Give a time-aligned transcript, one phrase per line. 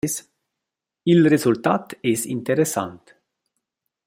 [1.13, 2.99] Il resultat es interessant.